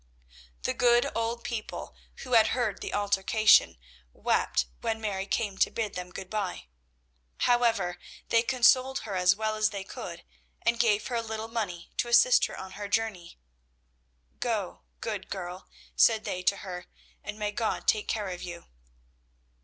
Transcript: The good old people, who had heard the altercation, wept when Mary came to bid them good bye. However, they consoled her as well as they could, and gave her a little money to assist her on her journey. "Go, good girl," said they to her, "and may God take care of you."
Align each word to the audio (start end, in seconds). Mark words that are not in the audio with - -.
The 0.63 0.73
good 0.73 1.11
old 1.13 1.43
people, 1.43 1.95
who 2.23 2.33
had 2.33 2.47
heard 2.57 2.81
the 2.81 2.91
altercation, 2.91 3.77
wept 4.13 4.65
when 4.79 4.99
Mary 4.99 5.27
came 5.27 5.59
to 5.59 5.69
bid 5.69 5.93
them 5.93 6.09
good 6.09 6.27
bye. 6.27 6.65
However, 7.41 7.99
they 8.29 8.41
consoled 8.41 9.01
her 9.01 9.15
as 9.15 9.35
well 9.35 9.53
as 9.55 9.69
they 9.69 9.83
could, 9.83 10.23
and 10.63 10.79
gave 10.79 11.05
her 11.05 11.15
a 11.17 11.21
little 11.21 11.49
money 11.49 11.91
to 11.97 12.07
assist 12.07 12.45
her 12.47 12.57
on 12.57 12.71
her 12.71 12.87
journey. 12.87 13.37
"Go, 14.39 14.81
good 15.01 15.29
girl," 15.29 15.69
said 15.95 16.23
they 16.25 16.41
to 16.41 16.57
her, 16.65 16.87
"and 17.23 17.37
may 17.37 17.51
God 17.51 17.87
take 17.87 18.07
care 18.07 18.29
of 18.29 18.41
you." 18.41 18.65